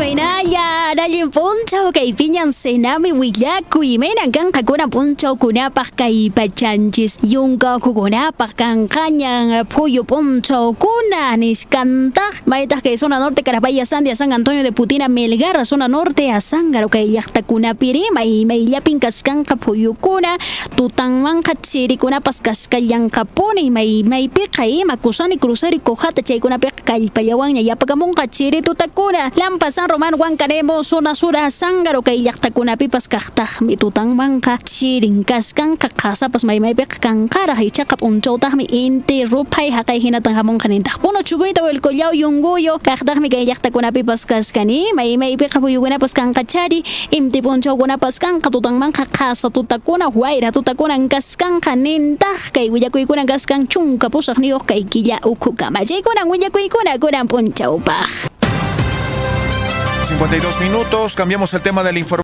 [0.00, 0.79] Reynaya.
[0.90, 8.56] Rallin Puncho, kay Piñan Senami Willaku, Imaynan kan Hakuna Puncho, Kunapak kay Pachanchis, Yunga Kukunapak
[8.56, 14.72] kan Kanyang, Puyo Puncho, Kuna, Nishkanta, Maitas que zona norte, Carabaya Sandia, San Antonio de
[14.72, 20.38] Putina, Melgar, zona norte, a Sangaro, kay Yachta Kuna Pirima, y Maylapin Kaskanka Puyo Kuna,
[20.74, 28.12] Tutanman Hatsiri Kuna Paskaskayan Kapuni, May May Pika, Makusani Cruzari Kohata, Chaykuna Pek, Kalpayawan, Yapakamon
[28.16, 36.44] Hatsiri Tutakuna, Lampas San Román Huancaremo, zona sura sangaro kay llaqtakunapipas kaqtaqmi tutanmanqa chirinkaskan kaqasapas
[36.48, 37.96] maymaypiqa kanqara ichaqa
[38.40, 44.92] tahmi inti ruphay haqay hinatan hamunqa nintaq puno chukuyta willkullaw yunguyo kaqtaqmi kay llaqtakunapipas kashkani
[44.96, 53.26] inti puyukunapas kanqachari pas p'unchawkunapas kanqa tutanmanqa qasa tutakuna wayra tutakunan kaskanqa nintaq kay willakuykunan
[53.26, 58.29] kaskan chunka pusaq niyuq kay killa ukhu kama chaykuna willakuykuna kunan p'unchawpaq
[60.20, 62.20] 52 minutos, cambiamos el tema de la información.